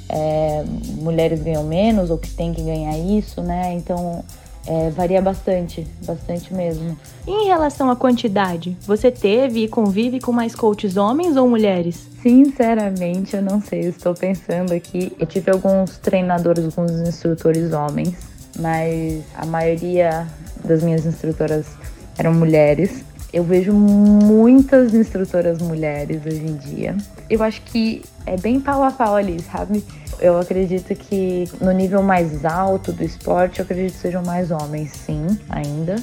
é, 0.10 0.64
mulheres 0.98 1.42
ganham 1.42 1.64
menos 1.64 2.10
ou 2.10 2.18
que 2.18 2.30
tem 2.32 2.52
que 2.52 2.64
ganhar 2.64 2.98
isso, 2.98 3.42
né? 3.42 3.74
Então 3.74 4.24
é, 4.66 4.90
varia 4.90 5.22
bastante, 5.22 5.88
bastante 6.06 6.54
mesmo. 6.54 6.98
E 7.28 7.32
em 7.32 7.48
relação 7.48 7.90
à 7.90 7.96
quantidade, 7.96 8.76
você 8.82 9.12
teve 9.12 9.64
e 9.64 9.68
convive 9.68 10.20
com 10.20 10.32
mais 10.32 10.56
coaches 10.56 10.98
homens 10.98 11.38
ou 11.38 11.48
mulheres? 11.48 12.08
Sinceramente, 12.22 13.36
eu 13.36 13.42
não 13.42 13.62
sei. 13.62 13.86
Eu 13.86 13.90
estou 13.92 14.14
pensando 14.14 14.74
aqui. 14.74 15.14
Eu 15.20 15.26
tive 15.26 15.52
alguns 15.52 15.98
treinadores, 15.98 16.66
alguns 16.66 16.92
instrutores 17.08 17.72
homens, 17.72 18.16
mas 18.60 19.24
a 19.36 19.46
maioria 19.46 20.28
das 20.70 20.84
minhas 20.84 21.06
instrutoras 21.06 21.66
eram 22.18 22.34
mulheres. 22.34 23.04
Eu 23.34 23.44
vejo 23.44 23.74
muitas 23.74 24.94
instrutoras 24.94 25.60
mulheres 25.60 26.22
hoje 26.26 26.46
em 26.46 26.56
dia. 26.56 26.96
Eu 27.30 27.44
acho 27.44 27.62
que 27.64 28.04
é 28.26 28.38
bem 28.38 28.60
pau 28.60 28.84
a 28.84 28.92
pau 28.92 29.16
ali, 29.16 29.40
sabe? 29.42 29.84
Eu 30.20 30.40
acredito 30.40 30.96
que 30.96 31.50
no 31.62 31.72
nível 31.72 32.02
mais 32.02 32.44
alto 32.44 32.92
do 32.92 33.04
esporte, 33.04 33.60
eu 33.60 33.66
acredito 33.66 33.94
que 33.94 34.00
sejam 34.00 34.24
mais 34.24 34.52
homens, 34.52 34.92
sim, 34.92 35.26
ainda. 35.50 35.96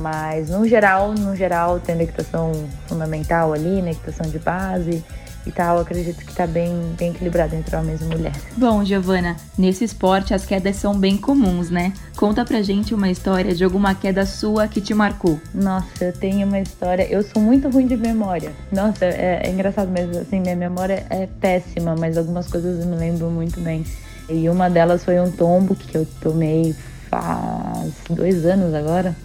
Mas 0.00 0.50
no 0.50 0.66
geral, 0.66 1.12
no 1.12 1.34
geral, 1.34 1.80
tendo 1.80 2.02
equitação 2.02 2.52
fundamental 2.86 3.52
ali, 3.52 3.82
na 3.82 3.90
equitação 3.90 4.28
de 4.30 4.38
base, 4.38 5.04
e 5.48 5.52
tal, 5.52 5.78
acredito 5.78 6.24
que 6.24 6.34
tá 6.34 6.46
bem, 6.46 6.94
bem 6.98 7.10
equilibrado 7.10 7.56
entre 7.56 7.74
homens 7.74 8.00
e 8.02 8.04
mulheres. 8.04 8.38
Bom, 8.56 8.84
Giovana, 8.84 9.36
nesse 9.56 9.82
esporte 9.82 10.34
as 10.34 10.44
quedas 10.44 10.76
são 10.76 10.96
bem 10.98 11.16
comuns, 11.16 11.70
né? 11.70 11.92
Conta 12.16 12.44
pra 12.44 12.60
gente 12.60 12.94
uma 12.94 13.10
história 13.10 13.54
de 13.54 13.64
alguma 13.64 13.94
queda 13.94 14.26
sua 14.26 14.68
que 14.68 14.80
te 14.80 14.92
marcou. 14.92 15.40
Nossa, 15.54 16.04
eu 16.04 16.12
tenho 16.12 16.46
uma 16.46 16.60
história. 16.60 17.06
Eu 17.10 17.22
sou 17.22 17.40
muito 17.40 17.68
ruim 17.70 17.86
de 17.86 17.96
memória. 17.96 18.52
Nossa, 18.70 19.06
é, 19.06 19.42
é 19.44 19.50
engraçado, 19.50 19.90
mas 19.90 20.14
assim, 20.16 20.40
minha 20.40 20.56
memória 20.56 21.06
é 21.08 21.26
péssima, 21.40 21.96
mas 21.98 22.18
algumas 22.18 22.46
coisas 22.46 22.80
eu 22.80 22.86
me 22.86 22.96
lembro 22.96 23.30
muito 23.30 23.60
bem. 23.60 23.84
E 24.28 24.48
uma 24.50 24.68
delas 24.68 25.04
foi 25.04 25.18
um 25.18 25.30
tombo 25.30 25.74
que 25.74 25.96
eu 25.96 26.06
tomei 26.20 26.74
faz 27.08 27.94
dois 28.10 28.44
anos 28.44 28.74
agora. 28.74 29.16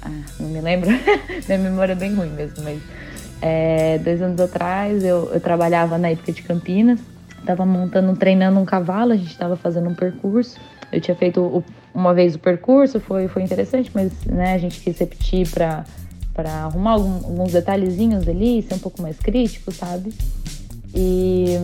Ah, 0.00 0.10
não 0.40 0.48
me 0.48 0.60
lembro. 0.60 0.88
minha 1.46 1.58
memória 1.58 1.92
é 1.92 1.96
bem 1.96 2.14
ruim 2.14 2.30
mesmo, 2.30 2.64
mas 2.64 2.80
é, 3.40 3.98
dois 3.98 4.22
anos 4.22 4.40
atrás 4.40 5.04
eu, 5.04 5.30
eu 5.32 5.40
trabalhava 5.40 5.98
na 5.98 6.08
época 6.10 6.32
de 6.32 6.42
Campinas, 6.42 7.00
estava 7.40 7.64
montando, 7.64 8.14
treinando 8.16 8.58
um 8.58 8.64
cavalo, 8.64 9.12
a 9.12 9.16
gente 9.16 9.30
estava 9.30 9.56
fazendo 9.56 9.88
um 9.88 9.94
percurso. 9.94 10.58
Eu 10.92 11.00
tinha 11.00 11.16
feito 11.16 11.40
o, 11.40 11.64
uma 11.94 12.14
vez 12.14 12.34
o 12.34 12.38
percurso, 12.38 13.00
foi, 13.00 13.28
foi 13.28 13.42
interessante, 13.42 13.90
mas 13.94 14.12
né, 14.24 14.54
a 14.54 14.58
gente 14.58 14.80
quis 14.80 14.98
repetir 14.98 15.48
para 15.50 15.84
arrumar 16.64 16.92
algum, 16.92 17.14
alguns 17.26 17.52
detalhezinhos 17.52 18.26
ali, 18.28 18.62
ser 18.62 18.74
um 18.74 18.78
pouco 18.78 19.02
mais 19.02 19.18
crítico, 19.18 19.72
sabe? 19.72 20.12
E 20.94 21.56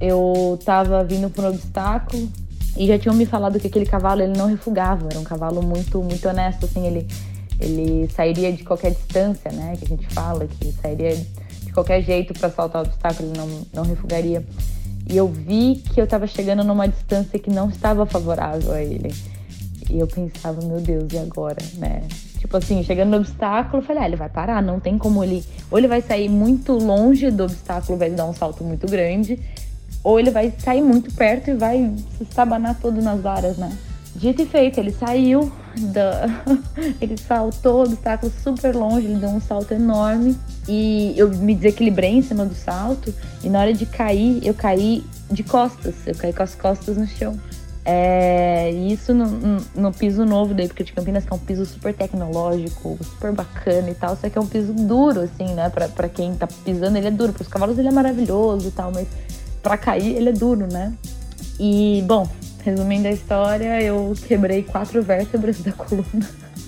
eu 0.00 0.58
tava 0.64 1.02
vindo 1.04 1.30
por 1.30 1.44
um 1.44 1.48
obstáculo 1.48 2.28
e 2.76 2.86
já 2.86 2.98
tinham 2.98 3.14
me 3.14 3.26
falado 3.26 3.58
que 3.58 3.66
aquele 3.66 3.86
cavalo 3.86 4.22
ele 4.22 4.36
não 4.36 4.46
refugava, 4.46 5.06
era 5.10 5.18
um 5.18 5.24
cavalo 5.24 5.62
muito 5.62 6.02
muito 6.02 6.28
honesto, 6.28 6.64
assim, 6.64 6.86
ele 6.86 7.06
ele 7.60 8.08
sairia 8.08 8.52
de 8.52 8.64
qualquer 8.64 8.92
distância, 8.92 9.52
né? 9.52 9.76
Que 9.78 9.84
a 9.84 9.88
gente 9.88 10.06
fala, 10.14 10.46
que 10.46 10.72
sairia 10.72 11.14
de 11.14 11.72
qualquer 11.72 12.02
jeito 12.02 12.32
para 12.32 12.50
saltar 12.50 12.82
o 12.82 12.86
obstáculo, 12.86 13.28
ele 13.28 13.38
não, 13.38 13.66
não 13.72 13.82
refugaria. 13.82 14.44
E 15.08 15.16
eu 15.16 15.28
vi 15.28 15.82
que 15.92 16.00
eu 16.00 16.04
estava 16.04 16.26
chegando 16.26 16.64
numa 16.64 16.88
distância 16.88 17.38
que 17.38 17.50
não 17.50 17.68
estava 17.68 18.06
favorável 18.06 18.72
a 18.72 18.82
ele. 18.82 19.14
E 19.90 19.98
eu 19.98 20.06
pensava, 20.06 20.64
meu 20.64 20.80
Deus, 20.80 21.12
e 21.12 21.18
agora, 21.18 21.58
né? 21.74 22.02
Tipo 22.38 22.56
assim, 22.56 22.82
chegando 22.82 23.10
no 23.10 23.16
obstáculo, 23.18 23.82
eu 23.82 23.86
falei, 23.86 24.02
ah, 24.02 24.06
ele 24.06 24.16
vai 24.16 24.28
parar, 24.28 24.62
não 24.62 24.80
tem 24.80 24.96
como 24.96 25.22
ele. 25.22 25.44
Ou 25.70 25.78
ele 25.78 25.88
vai 25.88 26.00
sair 26.00 26.28
muito 26.28 26.72
longe 26.72 27.30
do 27.30 27.44
obstáculo, 27.44 27.98
vai 27.98 28.10
dar 28.10 28.24
um 28.24 28.32
salto 28.32 28.64
muito 28.64 28.86
grande, 28.86 29.38
ou 30.02 30.18
ele 30.18 30.30
vai 30.30 30.52
sair 30.58 30.80
muito 30.80 31.12
perto 31.14 31.50
e 31.50 31.54
vai 31.54 31.92
se 32.16 32.22
estabanar 32.22 32.78
todo 32.80 33.02
nas 33.02 33.20
varas, 33.20 33.58
né? 33.58 33.76
Dito 34.20 34.42
e 34.42 34.46
feito, 34.46 34.78
ele 34.78 34.92
saiu, 34.92 35.50
da... 35.94 36.26
ele 37.00 37.16
saltou 37.16 37.84
do 37.84 37.92
obstáculo 37.92 38.30
super 38.44 38.76
longe, 38.76 39.06
ele 39.06 39.16
deu 39.16 39.30
um 39.30 39.40
salto 39.40 39.72
enorme 39.72 40.36
e 40.68 41.14
eu 41.16 41.30
me 41.30 41.54
desequilibrei 41.54 42.10
em 42.10 42.20
cima 42.20 42.44
do 42.44 42.54
salto 42.54 43.14
e 43.42 43.48
na 43.48 43.60
hora 43.60 43.72
de 43.72 43.86
cair, 43.86 44.46
eu 44.46 44.52
caí 44.52 45.02
de 45.30 45.42
costas, 45.42 45.94
eu 46.06 46.14
caí 46.14 46.34
com 46.34 46.42
as 46.42 46.54
costas 46.54 46.98
no 46.98 47.06
chão. 47.06 47.34
É, 47.82 48.70
isso 48.70 49.14
no, 49.14 49.24
no, 49.24 49.64
no, 49.74 49.90
piso 49.90 50.26
novo 50.26 50.52
da 50.52 50.64
Época 50.64 50.84
de 50.84 50.92
Campinas, 50.92 51.24
que 51.24 51.32
é 51.32 51.34
um 51.34 51.38
piso 51.38 51.64
super 51.64 51.94
tecnológico, 51.94 52.98
super 53.02 53.32
bacana 53.32 53.88
e 53.88 53.94
tal, 53.94 54.14
só 54.16 54.28
que 54.28 54.36
é 54.36 54.40
um 54.40 54.46
piso 54.46 54.74
duro, 54.74 55.20
assim, 55.20 55.54
né? 55.54 55.70
Pra, 55.70 55.88
pra 55.88 56.10
quem 56.10 56.34
tá 56.34 56.46
pisando, 56.46 56.98
ele 56.98 57.08
é 57.08 57.10
duro. 57.10 57.32
Para 57.32 57.40
os 57.40 57.48
cavalos 57.48 57.78
ele 57.78 57.88
é 57.88 57.90
maravilhoso 57.92 58.68
e 58.68 58.70
tal, 58.70 58.92
mas 58.92 59.08
para 59.62 59.78
cair 59.78 60.14
ele 60.14 60.28
é 60.28 60.32
duro, 60.32 60.68
né? 60.70 60.92
E, 61.58 62.04
bom, 62.06 62.28
Resumindo 62.62 63.08
a 63.08 63.10
história, 63.10 63.82
eu 63.82 64.12
quebrei 64.26 64.62
quatro 64.62 65.02
vértebras 65.02 65.60
da 65.60 65.72
coluna. 65.72 66.04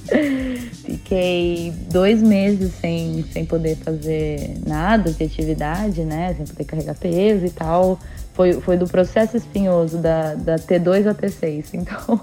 Fiquei 0.84 1.72
dois 1.90 2.22
meses 2.22 2.72
sem, 2.80 3.24
sem 3.30 3.44
poder 3.44 3.76
fazer 3.76 4.58
nada 4.66 5.12
de 5.12 5.24
atividade, 5.24 6.02
né? 6.04 6.34
Sem 6.34 6.46
poder 6.46 6.64
carregar 6.64 6.94
peso 6.94 7.46
e 7.46 7.50
tal. 7.50 7.98
Foi, 8.34 8.54
foi 8.54 8.76
do 8.78 8.86
processo 8.86 9.36
espinhoso 9.36 9.98
da, 9.98 10.34
da 10.34 10.56
T2 10.56 11.06
a 11.06 11.14
T6. 11.14 11.66
Então, 11.74 12.20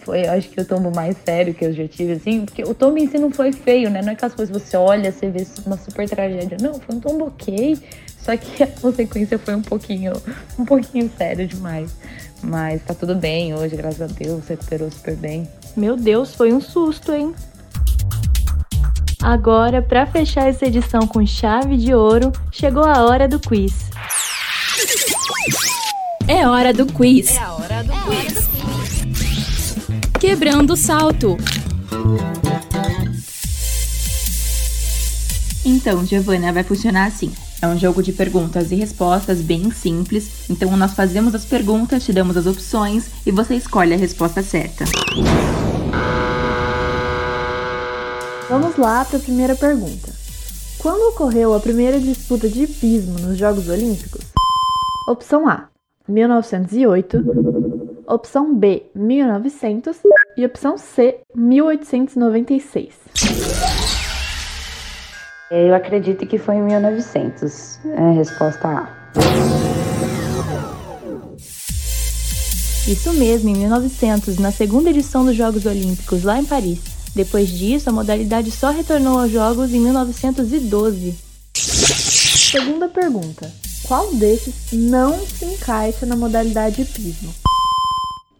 foi, 0.00 0.26
acho 0.26 0.48
que 0.48 0.60
o 0.60 0.64
tombo 0.64 0.90
mais 0.94 1.16
sério 1.24 1.54
que 1.54 1.64
eu 1.64 1.72
já 1.72 1.86
tive, 1.86 2.12
assim. 2.12 2.44
Porque 2.44 2.62
o 2.64 2.74
tombo 2.74 2.98
em 2.98 3.08
si 3.08 3.18
não 3.18 3.30
foi 3.30 3.52
feio, 3.52 3.90
né? 3.90 4.00
Não 4.02 4.10
é 4.10 4.12
aquelas 4.12 4.34
coisas 4.34 4.56
que 4.56 4.68
você 4.68 4.76
olha, 4.76 5.12
você 5.12 5.30
vê 5.30 5.46
uma 5.66 5.76
super 5.76 6.08
tragédia. 6.08 6.56
Não, 6.60 6.74
foi 6.74 6.96
um 6.96 7.00
tombo 7.00 7.26
ok. 7.26 7.78
Só 8.22 8.36
que 8.36 8.62
a 8.62 8.66
consequência 8.66 9.38
foi 9.38 9.54
um 9.54 9.62
pouquinho, 9.62 10.12
um 10.58 10.64
pouquinho 10.64 11.10
sério 11.16 11.46
demais. 11.46 11.90
Mas 12.42 12.82
tá 12.82 12.94
tudo 12.94 13.14
bem 13.14 13.54
hoje, 13.54 13.76
graças 13.76 14.02
a 14.02 14.06
Deus, 14.06 14.46
recuperou 14.48 14.90
super 14.90 15.16
bem. 15.16 15.48
Meu 15.76 15.96
Deus, 15.96 16.34
foi 16.34 16.52
um 16.52 16.60
susto, 16.60 17.12
hein? 17.12 17.34
Agora, 19.22 19.80
para 19.80 20.04
fechar 20.06 20.48
essa 20.48 20.66
edição 20.66 21.06
com 21.06 21.24
chave 21.24 21.76
de 21.76 21.94
ouro, 21.94 22.32
chegou 22.50 22.84
a 22.84 23.04
hora 23.04 23.28
do 23.28 23.38
quiz. 23.38 23.90
É 26.26 26.46
hora 26.46 26.72
do 26.72 26.86
quiz. 26.86 27.36
É 27.36 27.38
a 27.38 27.52
hora 27.52 27.84
do 27.84 27.92
quiz. 27.92 28.48
Quebrando 30.18 30.72
o 30.72 30.76
salto. 30.76 31.36
Então, 35.64 36.04
Giovana, 36.04 36.52
vai 36.52 36.64
funcionar 36.64 37.06
assim. 37.06 37.32
É 37.62 37.66
um 37.68 37.78
jogo 37.78 38.02
de 38.02 38.12
perguntas 38.12 38.72
e 38.72 38.74
respostas 38.74 39.40
bem 39.40 39.70
simples, 39.70 40.50
então 40.50 40.76
nós 40.76 40.94
fazemos 40.94 41.32
as 41.32 41.44
perguntas, 41.44 42.04
te 42.04 42.12
damos 42.12 42.36
as 42.36 42.44
opções 42.44 43.08
e 43.24 43.30
você 43.30 43.54
escolhe 43.54 43.94
a 43.94 43.96
resposta 43.96 44.42
certa. 44.42 44.84
Vamos 48.48 48.76
lá 48.76 49.04
para 49.04 49.16
a 49.16 49.20
primeira 49.20 49.54
pergunta. 49.54 50.12
Quando 50.76 51.10
ocorreu 51.10 51.54
a 51.54 51.60
primeira 51.60 52.00
disputa 52.00 52.48
de 52.48 52.64
hipismo 52.64 53.20
nos 53.20 53.38
Jogos 53.38 53.68
Olímpicos? 53.68 54.24
Opção 55.06 55.48
A: 55.48 55.68
1908. 56.08 58.04
Opção 58.08 58.52
B: 58.52 58.90
1900. 58.92 59.98
E 60.36 60.44
opção 60.44 60.76
C: 60.76 61.20
1896. 61.32 63.61
Eu 65.54 65.74
acredito 65.74 66.26
que 66.26 66.38
foi 66.38 66.54
em 66.54 66.62
1900. 66.62 67.78
É 67.84 68.00
a 68.00 68.10
resposta 68.12 68.68
A. 68.68 68.88
Isso 72.88 73.12
mesmo, 73.12 73.50
em 73.50 73.56
1900, 73.58 74.38
na 74.38 74.50
segunda 74.50 74.88
edição 74.88 75.26
dos 75.26 75.36
Jogos 75.36 75.66
Olímpicos, 75.66 76.24
lá 76.24 76.38
em 76.40 76.46
Paris. 76.46 76.80
Depois 77.14 77.50
disso, 77.50 77.90
a 77.90 77.92
modalidade 77.92 78.50
só 78.50 78.70
retornou 78.70 79.18
aos 79.18 79.30
Jogos 79.30 79.74
em 79.74 79.80
1912. 79.80 81.14
Segunda 81.52 82.88
pergunta: 82.88 83.52
qual 83.86 84.14
desses 84.14 84.72
não 84.72 85.18
se 85.18 85.44
encaixa 85.44 86.06
na 86.06 86.16
modalidade 86.16 86.80
hipismo? 86.80 87.30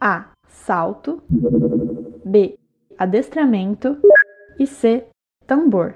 A. 0.00 0.30
Salto. 0.64 1.22
B. 2.24 2.54
Adestramento. 2.98 3.98
E 4.58 4.66
C. 4.66 5.04
Tambor. 5.46 5.94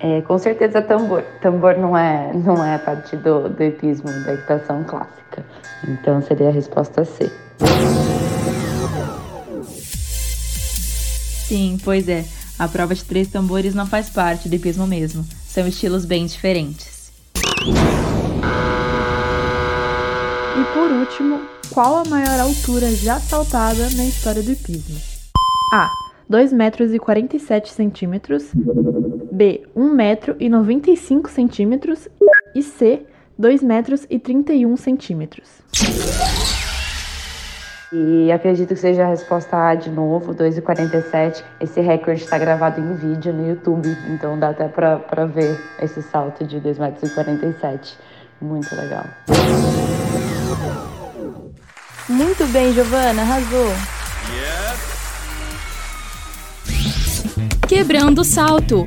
É, 0.00 0.20
com 0.22 0.38
certeza 0.38 0.80
tambor. 0.80 1.22
Tambor 1.40 1.76
não 1.76 1.96
é, 1.96 2.32
não 2.32 2.64
é 2.64 2.78
parte 2.78 3.16
do, 3.16 3.48
do 3.48 3.62
hipismo, 3.62 4.08
da 4.24 4.34
equitação 4.34 4.84
clássica. 4.84 5.44
Então 5.88 6.22
seria 6.22 6.48
a 6.48 6.52
resposta 6.52 7.04
C. 7.04 7.30
Sim, 11.46 11.78
pois 11.82 12.08
é. 12.08 12.24
A 12.58 12.68
prova 12.68 12.94
de 12.94 13.04
três 13.04 13.28
tambores 13.28 13.74
não 13.74 13.86
faz 13.86 14.10
parte 14.10 14.48
do 14.48 14.54
hipismo 14.54 14.86
mesmo. 14.86 15.24
São 15.46 15.66
estilos 15.66 16.04
bem 16.04 16.26
diferentes. 16.26 17.12
E 20.56 20.64
por 20.74 20.90
último, 20.90 21.40
qual 21.72 21.96
a 21.96 22.04
maior 22.04 22.40
altura 22.40 22.90
já 22.90 23.18
saltada 23.20 23.88
na 23.96 24.04
história 24.04 24.42
do 24.42 24.50
hipismo? 24.52 24.98
A. 25.72 25.88
2 26.28 26.52
metros 26.52 26.92
e 26.92 26.98
47 26.98 27.70
centímetros. 27.70 28.50
B. 29.38 29.62
1 29.76 29.94
metro 29.94 30.36
e 30.40 30.48
95 30.48 31.30
centímetros. 31.30 32.08
E 32.56 32.60
C. 32.60 33.06
2 33.38 33.62
metros 33.62 34.04
e 34.10 34.18
31 34.18 34.76
centímetros. 34.76 35.48
E 37.92 38.32
acredito 38.32 38.74
que 38.74 38.80
seja 38.80 39.04
a 39.04 39.08
resposta 39.08 39.56
A 39.56 39.76
de 39.76 39.90
novo, 39.90 40.34
2,47. 40.34 41.44
Esse 41.60 41.80
recorde 41.80 42.24
está 42.24 42.36
gravado 42.36 42.80
em 42.80 42.94
vídeo 42.96 43.32
no 43.32 43.48
YouTube, 43.48 43.88
então 44.08 44.36
dá 44.36 44.48
até 44.48 44.66
pra, 44.66 44.98
pra 44.98 45.24
ver 45.24 45.56
esse 45.80 46.02
salto 46.02 46.44
de 46.44 46.60
2,47 46.60 47.62
metros. 47.62 47.98
Muito 48.40 48.74
legal. 48.74 49.04
Muito 52.08 52.46
bem, 52.48 52.72
Giovana, 52.72 53.22
arrasou. 53.22 53.70
Quebrando 57.68 58.22
o 58.22 58.24
salto. 58.24 58.84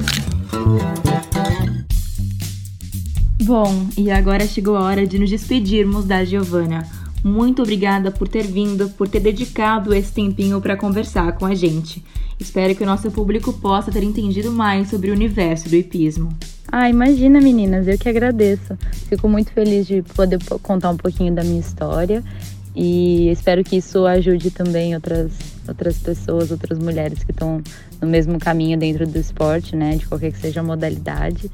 Bom, 3.43 3.87
e 3.97 4.09
agora 4.09 4.47
chegou 4.47 4.77
a 4.77 4.83
hora 4.83 5.05
de 5.05 5.19
nos 5.19 5.29
despedirmos 5.29 6.05
da 6.05 6.23
Giovana. 6.23 6.87
Muito 7.23 7.61
obrigada 7.61 8.09
por 8.11 8.27
ter 8.27 8.47
vindo, 8.47 8.89
por 8.89 9.07
ter 9.07 9.19
dedicado 9.19 9.93
esse 9.93 10.11
tempinho 10.11 10.61
para 10.61 10.77
conversar 10.77 11.33
com 11.33 11.45
a 11.45 11.53
gente. 11.53 12.03
Espero 12.39 12.75
que 12.75 12.83
o 12.83 12.85
nosso 12.85 13.11
público 13.11 13.53
possa 13.53 13.91
ter 13.91 14.03
entendido 14.03 14.51
mais 14.51 14.89
sobre 14.89 15.11
o 15.11 15.13
universo 15.13 15.69
do 15.69 15.75
hipismo. 15.75 16.29
Ah, 16.71 16.89
imagina, 16.89 17.39
meninas, 17.41 17.87
eu 17.87 17.97
que 17.97 18.09
agradeço. 18.09 18.77
Fico 19.09 19.27
muito 19.27 19.51
feliz 19.51 19.85
de 19.85 20.01
poder 20.01 20.39
contar 20.61 20.89
um 20.89 20.97
pouquinho 20.97 21.33
da 21.33 21.43
minha 21.43 21.59
história 21.59 22.23
e 22.75 23.29
espero 23.29 23.63
que 23.63 23.75
isso 23.75 24.05
ajude 24.05 24.49
também 24.49 24.95
outras, 24.95 25.33
outras 25.67 25.97
pessoas, 25.97 26.51
outras 26.51 26.79
mulheres 26.79 27.23
que 27.23 27.31
estão 27.31 27.61
no 28.01 28.07
mesmo 28.07 28.39
caminho 28.39 28.77
dentro 28.77 29.07
do 29.07 29.17
esporte, 29.17 29.75
né, 29.75 29.95
de 29.95 30.05
qualquer 30.05 30.31
que 30.31 30.39
seja 30.39 30.61
a 30.61 30.63
modalidade. 30.63 31.49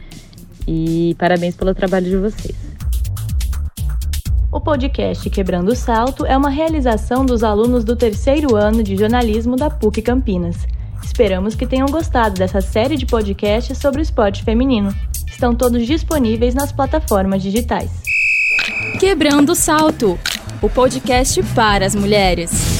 E 0.67 1.15
parabéns 1.17 1.55
pelo 1.55 1.73
trabalho 1.73 2.05
de 2.05 2.17
vocês. 2.17 2.55
O 4.51 4.59
podcast 4.61 5.29
Quebrando 5.29 5.71
o 5.71 5.75
Salto 5.75 6.25
é 6.25 6.35
uma 6.35 6.49
realização 6.49 7.25
dos 7.25 7.43
alunos 7.43 7.83
do 7.83 7.95
terceiro 7.95 8.55
ano 8.55 8.81
de 8.81 8.95
jornalismo 8.95 9.55
da 9.55 9.69
PUC 9.69 10.01
Campinas. 10.01 10.57
Esperamos 11.03 11.55
que 11.55 11.67
tenham 11.67 11.87
gostado 11.87 12.35
dessa 12.35 12.61
série 12.61 12.97
de 12.97 13.05
podcasts 13.05 13.77
sobre 13.77 14.01
o 14.01 14.03
esporte 14.03 14.43
feminino. 14.43 14.93
Estão 15.27 15.53
todos 15.53 15.85
disponíveis 15.85 16.55
nas 16.55 16.71
plataformas 16.71 17.41
digitais. 17.41 17.91
Quebrando 18.99 19.51
o 19.51 19.55
salto. 19.55 20.17
O 20.61 20.69
podcast 20.69 21.41
para 21.53 21.85
as 21.85 21.93
mulheres. 21.93 22.76